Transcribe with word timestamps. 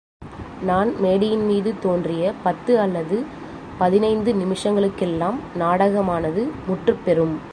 நான் 0.61 0.95
மேடையின்மீது 1.01 1.79
தோன்றிய 1.79 2.33
பத்து 2.43 2.79
அல்லது 2.79 3.17
பதினைந்து 3.79 4.33
நிமிஷங்களுக்கெல்லாம் 4.33 5.39
நாடகமானது 5.55 6.51
முற்றுப் 6.67 7.05
பெறும்! 7.05 7.35